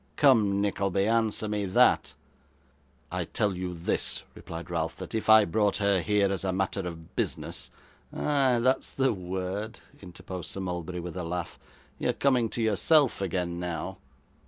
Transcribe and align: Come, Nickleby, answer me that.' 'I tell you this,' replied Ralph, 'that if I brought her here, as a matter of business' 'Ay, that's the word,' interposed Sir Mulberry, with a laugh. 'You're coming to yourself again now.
Come, 0.15 0.59
Nickleby, 0.61 1.05
answer 1.05 1.47
me 1.47 1.65
that.' 1.67 2.15
'I 3.11 3.25
tell 3.25 3.55
you 3.55 3.75
this,' 3.75 4.23
replied 4.33 4.71
Ralph, 4.71 4.97
'that 4.97 5.13
if 5.13 5.29
I 5.29 5.45
brought 5.45 5.77
her 5.77 5.99
here, 6.01 6.31
as 6.31 6.43
a 6.43 6.51
matter 6.51 6.79
of 6.79 7.15
business' 7.15 7.69
'Ay, 8.11 8.57
that's 8.57 8.95
the 8.95 9.13
word,' 9.13 9.77
interposed 10.01 10.49
Sir 10.49 10.59
Mulberry, 10.59 10.99
with 10.99 11.17
a 11.17 11.23
laugh. 11.23 11.59
'You're 11.99 12.13
coming 12.13 12.49
to 12.49 12.63
yourself 12.63 13.21
again 13.21 13.59
now. 13.59 13.99